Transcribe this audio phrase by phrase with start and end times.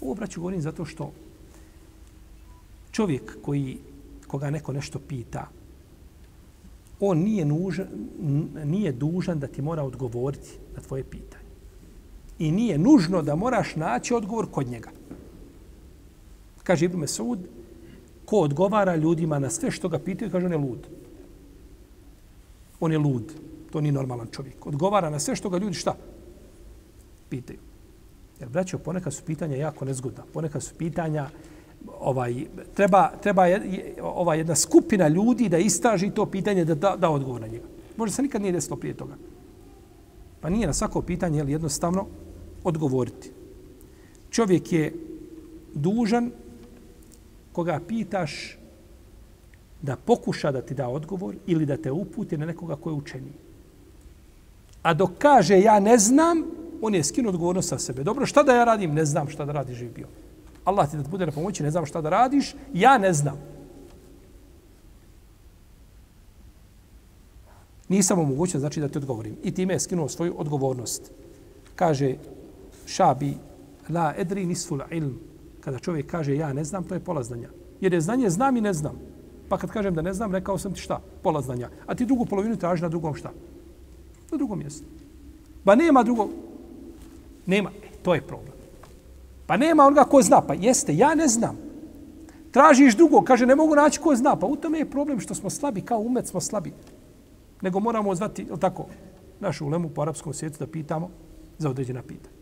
[0.00, 1.12] Ovo, braću, govorim zato što
[2.90, 3.78] čovjek koji,
[4.26, 5.48] koga neko nešto pita,
[7.00, 7.86] on nije, nužan,
[8.64, 11.44] nije dužan da ti mora odgovoriti na tvoje pitanje.
[12.38, 14.90] I nije nužno da moraš naći odgovor kod njega.
[16.62, 17.38] Kaže Ibn Mesud,
[18.24, 20.86] ko odgovara ljudima na sve što ga pitaju, kaže on je lud.
[22.80, 23.32] On je lud.
[23.72, 24.66] To nije normalan čovjek.
[24.66, 25.96] Odgovara na sve što ga ljudi šta?
[27.28, 27.69] Pitaju.
[28.40, 30.24] Jer, braćo, ponekad su pitanja jako nezgodna.
[30.32, 31.28] Ponekad su pitanja,
[32.00, 32.34] ovaj,
[32.74, 37.40] treba, treba je, ova jedna skupina ljudi da istraži to pitanje, da da, da odgovor
[37.40, 37.64] na njega.
[37.96, 39.14] Možda se nikad nije desilo prije toga.
[40.40, 42.06] Pa nije na svako pitanje jel, jednostavno
[42.64, 43.30] odgovoriti.
[44.30, 44.94] Čovjek je
[45.74, 46.30] dužan
[47.52, 48.58] koga pitaš
[49.82, 53.32] da pokuša da ti da odgovor ili da te uputi na nekoga ko je učeniji.
[54.82, 56.44] A dok kaže ja ne znam,
[56.82, 58.04] on je skinuo odgovornost sa sebe.
[58.04, 58.94] Dobro, šta da ja radim?
[58.94, 60.06] Ne znam šta da radi živ bio.
[60.64, 63.38] Allah ti da bude na pomoći, ne znam šta da radiš, ja ne znam.
[67.88, 69.36] Nisam omogućen, znači da ti odgovorim.
[69.42, 71.12] I time je skinuo svoju odgovornost.
[71.74, 72.14] Kaže
[72.86, 73.34] šabi,
[73.88, 75.18] la edri nisful ilm.
[75.60, 77.48] Kada čovjek kaže ja ne znam, to je pola znanja.
[77.80, 78.94] Jer je znanje znam i ne znam.
[79.48, 81.00] Pa kad kažem da ne znam, rekao sam ti šta?
[81.22, 81.68] Pola znanja.
[81.86, 83.32] A ti drugu polovinu traži na drugom šta?
[84.32, 84.84] Na drugom mjestu.
[85.64, 86.30] Ba nema drugog.
[87.46, 87.70] Nema.
[87.70, 88.52] E, to je problem.
[89.46, 90.40] Pa nema onoga ko zna.
[90.40, 91.58] Pa jeste, ja ne znam.
[92.50, 94.36] Tražiš drugo, kaže ne mogu naći ko zna.
[94.36, 96.72] Pa u tome je problem što smo slabi, kao umet smo slabi.
[97.62, 98.86] Nego moramo zvati, ili tako,
[99.40, 101.10] našu ulemu po arapskom svijetu da pitamo
[101.58, 102.39] za određena pitanja.